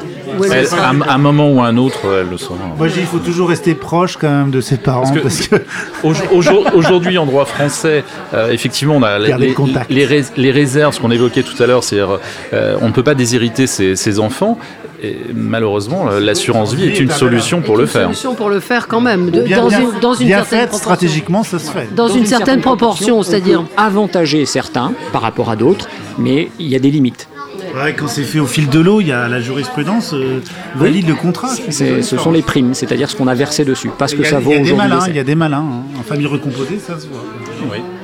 Un- 0.79 1.01
à 1.01 1.13
un 1.15 1.17
moment 1.17 1.49
ou 1.51 1.61
à 1.61 1.67
un 1.67 1.77
autre, 1.77 1.99
elle 2.21 2.29
le 2.29 2.37
saura. 2.37 2.59
moi 2.77 2.87
je 2.87 2.93
dis 2.93 2.99
il 3.01 3.05
faut 3.05 3.19
toujours 3.19 3.49
rester 3.49 3.73
proche 3.75 4.17
quand 4.17 4.29
même 4.29 4.50
de 4.51 4.61
ses 4.61 4.77
parents. 4.77 5.01
Parce 5.01 5.11
que- 5.11 5.19
Parce 5.19 5.47
que, 5.47 5.55
Au- 6.03 6.37
aujourd- 6.37 6.65
Aujourd'hui, 6.75 7.17
en 7.17 7.25
droit 7.25 7.45
français, 7.45 8.03
euh, 8.33 8.51
effectivement, 8.51 8.95
on 8.95 9.03
a 9.03 9.17
les, 9.19 10.51
réserves, 10.51 10.93
ce 10.93 10.99
qu'on 10.99 11.11
évoquait 11.11 11.43
tout 11.43 11.61
à 11.61 11.65
l'heure, 11.65 11.83
c'est-à-dire 11.83 12.19
euh, 12.53 12.77
on 12.81 12.87
ne 12.87 12.93
peut 12.93 13.03
pas 13.03 13.15
déshériter 13.15 13.67
ses, 13.67 13.95
ses 13.95 14.19
enfants. 14.19 14.57
Et 15.03 15.17
malheureusement, 15.33 16.09
euh, 16.11 16.19
l'assurance 16.19 16.73
vie 16.75 16.85
est 16.85 16.99
une 16.99 17.09
solution 17.09 17.61
pour 17.61 17.73
C'est 17.75 17.77
le 17.77 17.83
une 17.83 17.87
faire. 17.87 18.03
solution 18.03 18.35
pour 18.35 18.49
le 18.49 18.59
faire 18.59 18.87
quand 18.87 19.01
même, 19.01 19.31
de- 19.31 19.41
bien, 19.41 19.57
dans, 19.57 19.67
bien- 19.67 19.79
une, 19.81 19.99
dans 19.99 20.13
une 20.13 20.27
bien 20.27 20.43
certaine 20.43 20.77
stratégiquement, 20.77 21.43
ça 21.43 21.57
se 21.57 21.71
fait. 21.71 21.87
Dans, 21.95 22.07
une, 22.07 22.27
certaine, 22.27 22.61
proportion, 22.61 23.17
on 23.17 23.23
c'est-à-dire. 23.23 23.63
avantager 23.77 24.45
certains 24.45 24.93
par 25.11 25.23
rapport 25.23 25.49
à 25.49 25.55
d'autres, 25.55 25.89
mais 26.19 26.49
il 26.59 26.67
y 26.67 26.75
a 26.75 26.79
des 26.79 26.91
limites. 26.91 27.27
Ouais, 27.73 27.93
quand 27.95 28.07
c'est 28.07 28.23
fait 28.23 28.39
au 28.39 28.45
fil 28.47 28.69
de 28.69 28.79
l'eau, 28.79 29.01
il 29.01 29.07
y 29.07 29.11
a 29.11 29.27
la 29.27 29.39
jurisprudence 29.41 30.13
euh, 30.13 30.39
valide 30.75 31.07
le 31.07 31.15
contrat. 31.15 31.49
ce 31.55 32.17
sont 32.17 32.31
les 32.31 32.41
primes, 32.41 32.73
c'est-à-dire 32.73 33.09
ce 33.09 33.15
qu'on 33.15 33.27
a 33.27 33.35
versé 33.35 33.63
dessus, 33.65 33.89
parce 33.97 34.11
Il 34.13 34.17
que 34.19 34.23
y 34.23 34.25
a- 34.25 34.29
ça 34.29 34.39
il 34.39 34.43
vaut 34.43 34.51
y 34.51 34.55
a 34.55 34.57
des 34.59 34.71
aujourd'hui. 34.71 34.97
il 35.09 35.15
y 35.15 35.19
a 35.19 35.23
des 35.23 35.35
malins. 35.35 35.57
hein. 35.65 35.83
En 35.99 36.03
famille 36.03 36.27
recomposée, 36.27 36.79
ça 36.79 36.99
se 36.99 37.07
voit. 37.07 37.23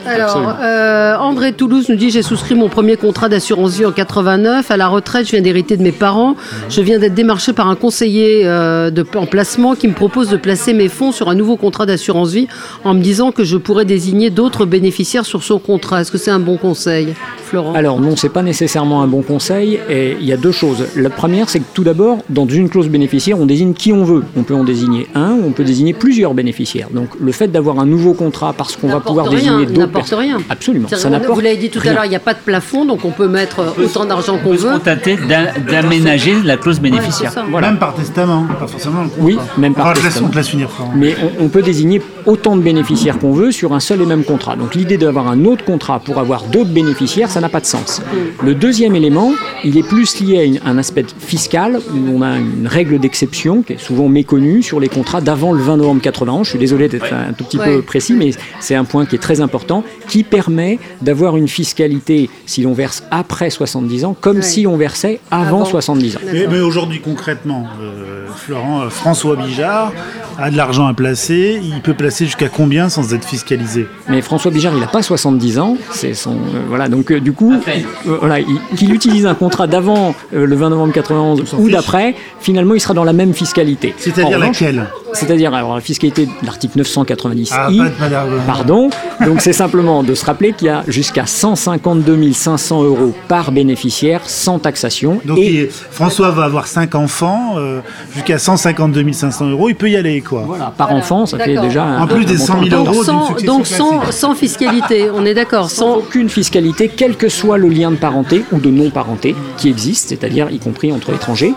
Alors, 0.08 0.56
euh, 0.62 1.16
André 1.18 1.54
Toulouse 1.54 1.90
nous 1.90 1.96
dit 1.96 2.10
J'ai 2.10 2.22
souscrit 2.22 2.56
mon 2.56 2.70
premier 2.70 2.96
contrat 2.96 3.30
d'assurance 3.30 3.78
vie 3.78 3.86
en 3.86 3.92
89. 3.92 4.72
À 4.72 4.78
la 4.78 4.88
retraite, 4.88 5.26
je 5.26 5.32
viens 5.32 5.42
d'hériter 5.42 5.76
de 5.76 5.84
mes 5.84 5.92
parents. 5.92 6.36
Je 6.70 6.82
viens 6.82 6.98
d'être 6.98 7.14
démarché 7.14 7.54
par 7.54 7.68
un 7.68 7.76
conseiller 7.76 8.42
euh, 8.46 8.90
de, 8.90 9.06
en 9.16 9.26
placement 9.26 9.76
qui 9.76 9.88
me 9.88 9.94
propose 9.94 10.30
de 10.30 10.38
placer 10.38 10.74
mes 10.74 10.88
fonds 10.88 11.12
sur 11.12 11.30
un 11.30 11.36
nouveau 11.36 11.58
contrat 11.58 11.86
d'assurance 11.86 12.32
vie 12.32 12.48
en 12.84 12.94
me 12.94 13.02
disant 13.02 13.32
que 13.32 13.44
je 13.44 13.58
pourrais 13.58 13.86
désigner 13.86 14.30
d'autres 14.30 14.66
bénéficiaires 14.66 15.26
sur 15.26 15.44
son 15.44 15.60
contrat. 15.60 16.02
Est-ce 16.02 16.12
que 16.12 16.18
c'est 16.18 16.32
un 16.32 16.40
bon 16.40 16.58
conseil, 16.58 17.14
Florent? 17.44 17.74
Alors 17.74 18.00
non, 18.00 18.16
c'est 18.16 18.30
pas 18.30 18.44
nécessairement 18.44 19.02
un 19.02 19.08
bon 19.08 19.22
conseil. 19.22 19.80
Et 19.90 20.16
il 20.20 20.26
y 20.26 20.34
a 20.34 20.38
deux 20.38 20.52
choses. 20.52 20.86
La 20.96 21.10
première, 21.10 21.50
c'est 21.50 21.60
que 21.60 21.66
tout 21.74 21.84
d'abord, 21.84 22.20
dans 22.30 22.48
une 22.48 22.70
clause 22.70 22.88
bénéficiaire, 22.88 23.40
on 23.40 23.46
désigne 23.46 23.74
qui 23.74 23.92
on 23.92 24.04
veut. 24.04 24.24
On 24.38 24.44
peut 24.44 24.56
en 24.56 24.64
désigner 24.64 25.08
un, 25.16 25.32
ou 25.34 25.48
on 25.48 25.52
peut 25.52 25.64
désigner 25.64 25.94
plusieurs 25.94 26.34
bénéficiaires. 26.34 26.88
Donc 26.92 27.10
le 27.20 27.32
fait 27.32 27.48
d'avoir 27.48 27.80
un 27.80 27.86
nouveau 27.86 28.14
contrat 28.14 28.54
parce 28.54 28.76
qu'on 28.76 28.88
va 28.88 29.00
pouvoir 29.00 29.28
rien, 29.28 29.60
désigner 29.60 29.66
d'autres 29.66 29.97
n'apporte 29.98 30.20
rien. 30.20 30.38
Absolument. 30.50 30.88
Ça 30.90 31.10
n'apporte 31.10 31.36
Vous 31.36 31.42
l'avez 31.42 31.58
dit 31.58 31.70
tout 31.70 31.80
à 31.86 31.92
l'heure, 31.94 32.06
il 32.06 32.10
n'y 32.10 32.16
a 32.16 32.20
pas 32.20 32.34
de 32.34 32.40
plafond, 32.40 32.86
donc 32.86 33.06
on 33.06 33.12
peut 33.12 33.28
mettre 33.28 33.76
autant 33.84 34.06
d'argent 34.06 34.38
qu'on 34.38 34.52
On 34.52 34.56
veut. 34.56 34.72
contenter 34.72 35.18
d'am- 35.28 35.48
d'aménager 35.70 36.36
la 36.44 36.58
clause 36.58 36.80
bénéficiaire. 36.80 37.34
Voilà. 37.50 37.70
Même 37.70 37.80
par 37.80 37.94
testament, 37.94 38.46
pas 38.60 38.68
forcément 38.68 39.04
le 39.04 39.10
contrat. 39.10 39.24
Oui, 39.24 39.38
même 39.58 39.74
par 39.74 39.86
Enfin, 39.88 39.94
je 39.96 40.00
laisse- 40.00 40.06
testament. 40.14 40.28
on 40.28 40.32
te 40.32 40.38
laisse 40.38 40.48
finir, 40.48 40.70
Florent. 40.72 40.94
Mais 40.96 41.16
on, 41.40 41.46
on 41.46 41.50
peut 41.50 41.62
désigner 41.62 42.02
autant 42.26 42.56
de 42.56 42.62
bénéficiaires 42.62 43.20
qu'on 43.20 43.32
veut 43.34 43.52
sur 43.52 43.74
un 43.74 43.80
seul 43.80 44.02
et 44.02 44.06
même 44.06 44.24
contrat. 44.24 44.56
Donc 44.56 44.76
l'idée 44.76 44.98
d'avoir 44.98 45.28
un 45.28 45.46
autre 45.46 45.64
contrat 45.66 46.00
pour 46.00 46.20
avoir 46.20 46.44
d'autres 46.44 46.70
bénéficiaires, 46.72 47.30
ça 47.30 47.40
n'a 47.42 47.50
pas 47.50 47.60
de 47.60 47.66
sens. 47.66 48.02
Le 48.44 48.56
deuxième 48.56 48.96
élément, 48.96 49.32
il 49.64 49.78
est 49.78 49.88
plus 49.88 50.20
lié 50.22 50.40
à 50.40 50.44
une- 50.44 50.60
un 50.66 50.78
aspect 50.78 51.06
fiscal, 51.20 51.80
où 51.94 52.18
on 52.18 52.22
a 52.22 52.38
une 52.38 52.68
règle 52.68 53.00
d'exception 53.00 53.62
qui 53.62 53.74
est 53.74 53.78
souvent 53.80 54.08
méconnue 54.10 54.62
sur 54.64 54.80
les 54.80 54.90
contrats 54.90 55.22
d'avant 55.22 55.52
le 55.54 55.62
20 55.62 55.78
novembre 55.78 56.02
91. 56.02 56.46
Je 56.46 56.52
suis 56.52 56.60
désolé 56.60 56.88
d'être 56.88 57.12
un 57.14 57.34
tout 57.34 57.44
petit 57.44 57.58
Ouais. 57.58 57.66
peu 57.78 57.82
précis, 57.82 58.14
mais 58.14 58.32
c'est 58.60 58.76
un 58.76 58.84
point 58.84 59.06
qui 59.06 59.16
est 59.16 59.20
très 59.20 59.42
important, 59.42 59.84
qui 60.08 60.24
permet 60.24 60.80
d'avoir 61.02 61.38
une 61.38 61.48
fiscalité 61.48 62.30
si 62.46 62.62
l'on 62.62 62.74
verse 62.74 63.04
après 63.12 63.50
70 63.50 64.06
ans, 64.06 64.16
comme 64.20 64.38
Ouais. 64.38 64.42
si 64.44 64.68
on 64.68 64.78
versait 64.78 65.20
avant, 65.32 65.58
Avant. 65.62 65.66
70 65.66 66.16
ans. 66.18 66.20
Mais, 66.32 66.48
mais 66.48 66.60
aujourd'hui, 66.60 67.00
concrètement, 67.02 67.66
euh, 67.82 68.28
Florent, 68.36 68.82
euh, 68.82 68.90
François 68.90 69.36
Bijard 69.36 69.92
a 70.38 70.52
de 70.52 70.58
l'argent 70.58 70.86
à 70.88 70.94
placer. 70.94 71.60
Il 71.64 71.82
peut 71.82 71.94
placer 71.94 72.26
jusqu'à 72.26 72.50
combien 72.50 72.90
sans 72.90 73.14
être 73.14 73.26
fiscalisé? 73.28 73.88
Mais 74.10 74.22
François 74.22 74.52
Bijard, 74.52 74.74
il 74.74 74.80
n'a 74.80 74.88
pas 74.88 75.02
70 75.02 75.60
ans. 75.60 75.78
C'est 75.92 76.14
son 76.14 76.32
euh, 76.34 76.62
voilà. 76.68 76.88
Donc 76.90 77.12
euh, 77.12 77.20
du 77.20 77.34
coup, 77.34 77.54
euh, 77.54 78.18
voilà, 78.20 78.38
qu'il 78.76 78.94
utilise 78.94 79.26
un 79.26 79.36
contrat 79.36 79.68
d'avant 79.68 80.14
euh, 80.34 80.46
le 80.46 80.56
20 80.56 80.70
novembre 80.70 80.94
91 80.94 81.46
s'en 81.46 81.58
ou 81.58 81.70
d'après, 81.70 82.16
finalement, 82.40 82.74
il 82.76 82.80
sera 82.80 82.94
dans 82.94 83.04
la 83.04 83.14
même 83.14 83.34
fiscalité. 83.34 83.94
C'est-à-dire 83.98 84.40
laquelle? 84.40 84.88
C'est-à-dire 85.14 85.54
alors 85.54 85.74
la 85.76 85.82
fiscalité 85.82 86.26
de 86.26 86.32
l'article 86.46 86.78
990 86.80 87.52
Ah, 87.54 87.70
I. 87.72 87.78
pas 87.78 87.86
de 87.90 88.00
madame. 88.00 88.30
Pardon. 88.46 88.90
Donc 89.26 89.42
c'est 89.42 89.54
simplement 89.54 90.04
de 90.04 90.14
se 90.14 90.26
rappeler 90.26 90.54
qu'il 90.54 90.68
y 90.68 90.70
a 90.70 90.84
jusqu'à 90.88 91.26
152 91.26 92.32
500 92.34 92.84
euros 92.84 93.16
par 93.28 93.52
bénéficiaire 93.52 94.22
sans 94.30 94.60
taxation. 94.60 95.20
Donc 95.26 95.40
et 95.40 95.70
François 95.92 96.32
va 96.32 96.44
avoir 96.44 96.68
5 96.68 96.94
enfants, 96.96 97.56
euh, 97.58 97.80
jusqu'à 98.14 98.38
152 98.38 99.12
500 99.14 99.50
euros, 99.50 99.70
il 99.70 99.76
peut 99.76 99.90
y 99.90 99.96
aller 99.96 100.22
quoi. 100.28 100.44
voilà, 100.46 100.74
par 100.78 100.92
enfant, 100.92 101.26
ça 101.26 101.38
fait 101.38 101.58
déjà 101.58 101.84
un, 101.84 102.04
En 102.04 102.08
plus 102.08 102.24
un 102.24 102.28
des 102.28 102.38
montant 102.38 102.46
100 102.46 102.64
000 102.70 102.82
important. 102.82 102.84
Donc, 102.84 102.88
euros 102.88 103.04
sans, 103.04 103.44
donc 103.44 103.66
sans 104.12 104.36
fiscalité, 104.36 105.10
on 105.14 105.26
est 105.26 105.34
d'accord. 105.34 105.70
sans 105.70 105.94
Sans, 105.94 105.96
aucune 105.98 106.30
fiscalité, 106.30 106.90
quel 106.96 107.16
que 107.16 107.30
soit 107.30 107.58
le 107.58 107.70
lien 107.70 107.92
de 107.92 107.96
parenté 107.96 108.44
ou 108.52 108.60
de 108.60 108.70
non-parenté 108.70 109.36
qui 109.58 109.70
existe, 109.70 110.10
c'est-à-dire 110.10 110.50
y 110.52 110.60
compris 110.60 110.92
entre 110.92 111.14
étrangers, 111.14 111.54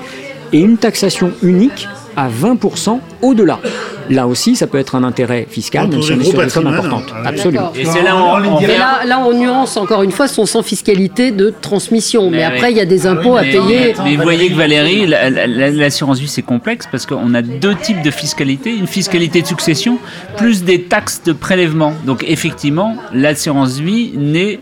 et 0.53 0.61
une 0.61 0.79
taxation 0.79 1.33
unique 1.43 1.89
à 2.17 2.29
20% 2.29 2.99
au-delà. 3.23 3.61
Là 4.11 4.27
aussi, 4.27 4.57
ça 4.57 4.67
peut 4.67 4.79
être 4.79 4.97
un 4.97 5.05
intérêt 5.05 5.47
fiscal, 5.49 5.89
même 5.89 6.03
si 6.03 6.13
on 6.13 6.21
est 6.21 6.25
sur 6.25 6.43
des 6.43 6.49
sommes 6.51 6.67
importantes. 6.67 7.13
ouais. 7.13 7.27
Absolument. 7.29 7.73
Et 7.75 7.85
c'est 7.85 8.03
là 8.03 8.17
on, 8.17 8.61
Mais 8.61 8.77
là, 8.77 9.01
là, 9.07 9.21
on 9.21 9.33
nuance 9.33 9.77
encore 9.77 10.03
une 10.03 10.11
fois, 10.11 10.27
sans 10.29 10.63
fiscalité 10.63 11.31
de 11.31 11.55
transmission. 11.63 12.29
Mais, 12.31 12.39
Mais 12.39 12.43
après, 12.45 12.71
il 12.73 12.77
y 12.77 12.81
a 12.81 12.85
des 12.85 13.07
impôts 13.07 13.37
à 13.37 13.43
Mais, 13.43 13.53
payer. 13.53 13.95
mais 14.05 14.17
vous 14.17 14.23
voyez 14.23 14.51
que 14.51 14.55
Valérie, 14.57 15.07
la- 15.07 15.31
l'assurance 15.31 16.19
vie 16.19 16.29
c'est 16.29 16.43
complexe 16.43 16.87
parce 16.91 17.07
qu'on 17.07 17.35
a 17.35 17.43
deux 17.43 17.75
types 17.77 18.03
de 18.03 18.11
fiscalité, 18.11 18.75
une 18.77 18.87
fiscalité 18.89 19.43
de 19.43 19.47
succession 19.47 19.99
plus 20.37 20.65
des 20.65 20.83
taxes 20.83 21.23
de 21.25 21.33
prélèvement. 21.33 21.95
Donc 22.05 22.25
effectivement, 22.27 22.97
l'assurance 23.15 23.79
vie 23.79 24.13
n'est 24.17 24.59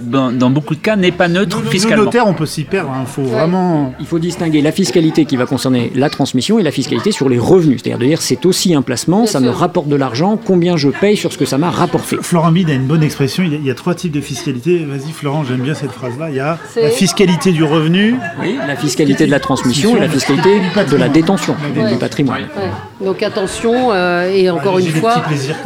dans, 0.00 0.32
dans 0.32 0.50
beaucoup 0.50 0.74
de 0.74 0.80
cas 0.80 0.96
n'est 0.96 1.12
pas 1.12 1.28
neutre 1.28 1.58
Nous, 1.58 1.64
nous, 1.64 1.70
fiscalement. 1.70 2.04
notaires, 2.04 2.26
on 2.26 2.34
peut 2.34 2.46
s'y 2.46 2.64
perdre. 2.64 2.90
Il 3.00 3.06
faut 3.06 3.22
vraiment. 3.22 3.94
Il 4.00 4.06
faut 4.06 4.18
distinguer 4.18 4.62
la 4.62 4.72
fiscalité 4.72 5.24
qui 5.24 5.36
va 5.36 5.46
concerner 5.46 5.92
la 5.94 6.10
transmission 6.10 6.58
et 6.58 6.62
la 6.62 6.70
fiscalité 6.70 7.12
sur 7.12 7.28
les 7.28 7.38
revenus. 7.38 7.80
C'est-à-dire 7.82 7.98
de 7.98 8.04
dire 8.06 8.22
c'est 8.22 8.44
aussi 8.46 8.74
un 8.74 8.82
placement, 8.82 9.18
Bien 9.22 9.26
ça 9.26 9.38
sûr. 9.40 9.48
me 9.48 9.52
rapporte 9.54 9.88
de 9.88 9.96
l'argent, 9.96 10.38
combien 10.42 10.76
je 10.76 10.88
paye 10.88 11.16
sur 11.16 11.32
ce 11.32 11.38
que 11.38 11.44
ça 11.44 11.58
m'a 11.58 11.70
rapporté. 11.70 12.16
Florent 12.20 12.52
Bide 12.52 12.70
a 12.70 12.74
une 12.74 12.86
bonne 12.86 13.02
expression. 13.02 13.42
Il 13.44 13.52
y 13.52 13.54
a, 13.54 13.58
il 13.58 13.66
y 13.66 13.70
a 13.70 13.74
trois 13.74 13.94
types 13.94 14.12
de 14.12 14.20
fiscalité. 14.20 14.84
Vas-y, 14.84 15.12
Florent, 15.12 15.44
j'aime 15.44 15.60
bien 15.60 15.74
cette 15.74 15.92
phrase-là. 15.92 16.30
Il 16.30 16.36
y 16.36 16.40
a 16.40 16.58
la 16.80 16.90
fiscalité 16.90 17.52
du 17.52 17.64
revenu. 17.64 18.16
Oui, 18.40 18.56
la 18.66 18.76
fiscalité 18.76 19.26
de 19.26 19.30
la 19.30 19.40
transmission 19.40 19.96
et 19.96 20.00
la 20.00 20.08
fiscalité 20.08 20.50
de 20.90 20.96
la 20.96 21.08
détention 21.08 21.54
du 21.74 21.96
patrimoine. 21.96 22.42
Ouais. 22.56 23.06
Donc 23.06 23.22
attention, 23.22 23.92
euh, 23.92 24.30
et 24.32 24.48
encore 24.50 24.80
j'ai 24.80 24.86
une 24.86 24.92
fois, 24.92 25.22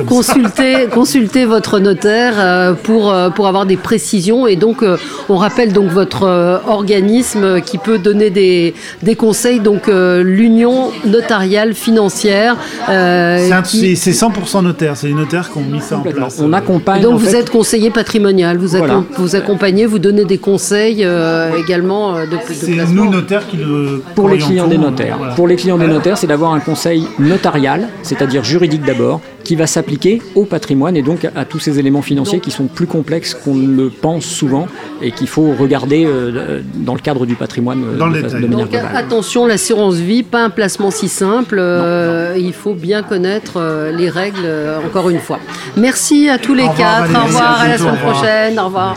consultez, 0.06 0.88
consultez 0.92 1.44
votre 1.44 1.78
notaire 1.78 2.34
euh, 2.38 2.74
pour, 2.74 3.10
euh, 3.12 3.30
pour 3.30 3.46
avoir 3.46 3.66
des 3.66 3.76
précisions. 3.76 4.19
Et 4.46 4.56
donc, 4.56 4.82
euh, 4.82 4.96
on 5.28 5.36
rappelle 5.36 5.72
donc 5.72 5.88
votre 5.90 6.24
euh, 6.24 6.58
organisme 6.66 7.60
qui 7.60 7.78
peut 7.78 7.98
donner 7.98 8.30
des, 8.30 8.74
des 9.02 9.14
conseils, 9.16 9.60
donc 9.60 9.88
euh, 9.88 10.22
l'Union 10.22 10.90
notariale 11.06 11.74
financière. 11.74 12.56
euh, 12.88 13.38
C'est 13.46 13.52
un- 13.52 13.62
qui- 13.62 13.96
C'est 13.96 14.12
c'est 14.12 14.26
100% 14.26 14.62
notaire. 14.62 14.96
C'est 14.96 15.06
les 15.08 15.14
notaires 15.14 15.50
qui 15.50 15.58
ont 15.58 15.62
mis 15.62 15.80
ça 15.80 15.98
en 15.98 16.02
place. 16.02 16.40
On 16.42 16.52
accompagne. 16.52 17.02
donc 17.02 17.18
vous 17.18 17.26
fait, 17.26 17.38
êtes 17.40 17.50
conseiller 17.50 17.90
patrimonial, 17.90 18.56
vous, 18.58 18.68
Voilà. 18.76 18.94
accom- 18.94 19.04
vous 19.16 19.36
accompagnez, 19.36 19.86
vous 19.86 19.98
donnez 19.98 20.24
des 20.24 20.38
conseils 20.38 21.02
euh, 21.04 21.50
également 21.58 22.16
euh, 22.16 22.26
de, 22.26 22.32
de 22.32 22.38
C'est 22.52 22.92
nous, 22.92 23.10
notaires, 23.10 23.46
qui 23.48 23.56
le. 23.56 24.02
pour 24.14 24.28
les 24.28 24.38
clients 24.38 24.66
des 24.66 24.78
notaires. 24.78 25.16
voilà. 25.18 25.34
Pour 25.34 25.48
les 25.48 25.56
clients 25.56 25.78
des 25.78 25.86
notaires, 25.86 26.18
c'est 26.18 26.26
d'avoir 26.26 26.52
un 26.52 26.60
conseil 26.60 27.04
notarial, 27.18 27.88
c'est-à-dire 28.02 28.44
juridique 28.44 28.84
d'abord, 28.84 29.20
qui 29.44 29.56
va 29.56 29.66
s'appliquer 29.66 30.20
au 30.34 30.44
patrimoine 30.44 30.96
et 30.96 31.02
donc 31.02 31.26
à 31.34 31.44
tous 31.44 31.58
ces 31.58 31.78
éléments 31.78 32.02
financiers 32.02 32.40
qui 32.40 32.50
sont 32.50 32.66
plus 32.66 32.86
complexes 32.86 33.34
qu'on 33.34 33.54
ne 33.54 33.76
le 33.76 33.90
pense 33.90 34.24
souvent 34.24 34.66
et 35.02 35.10
qu'il 35.12 35.28
faut 35.28 35.52
regarder 35.58 36.04
euh, 36.06 36.60
dans 36.74 36.94
le 36.94 37.00
cadre 37.00 37.26
du 37.26 37.34
patrimoine 37.34 37.96
Dans 37.98 38.08
de, 38.08 38.20
de 38.20 38.22
manière 38.46 38.50
Donc 38.50 38.70
globale. 38.70 38.90
attention, 38.96 39.46
l'assurance 39.46 39.94
vie, 39.96 40.22
pas 40.22 40.44
un 40.44 40.50
placement 40.50 40.90
si 40.90 41.08
simple. 41.08 41.56
euh, 41.60 42.34
Il 42.38 42.52
faut 42.52 42.74
bien 42.74 43.02
connaître 43.02 43.54
euh, 43.56 43.92
les 43.92 44.08
règles, 44.10 44.38
euh, 44.44 44.78
encore 44.86 45.10
une 45.10 45.18
fois. 45.20 45.38
Merci 45.76 46.28
à 46.28 46.38
tous 46.38 46.54
les 46.54 46.64
Au 46.64 46.70
quatre. 46.72 47.10
Au 47.10 47.24
revoir, 47.26 47.60
à 47.60 47.68
la 47.68 47.78
semaine 47.78 47.92
au 47.92 47.96
revoir. 47.96 48.12
prochaine. 48.14 48.58
Au 48.58 48.64
revoir. 48.66 48.94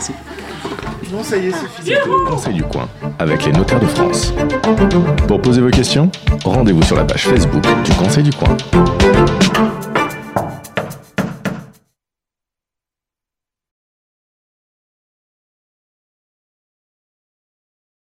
Non, 1.12 1.22
ça 1.22 1.36
y 1.36 1.46
est, 1.46 1.50
c'est 1.52 1.82
fini. 1.82 1.96
C'était 1.96 2.08
le 2.08 2.30
Conseil 2.30 2.54
du 2.54 2.62
coin 2.64 2.88
avec 3.18 3.44
les 3.46 3.52
notaires 3.52 3.78
de 3.80 3.86
France. 3.86 4.34
Pour 5.28 5.40
poser 5.40 5.60
vos 5.60 5.70
questions, 5.70 6.10
rendez-vous 6.44 6.82
sur 6.82 6.96
la 6.96 7.04
page 7.04 7.28
Facebook 7.28 7.62
du 7.84 7.92
Conseil 7.92 8.24
du 8.24 8.32
coin. 8.32 8.56